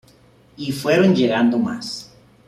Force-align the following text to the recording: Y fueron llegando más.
Y 0.57 0.71
fueron 0.71 1.13
llegando 1.15 1.59
más. 1.59 2.11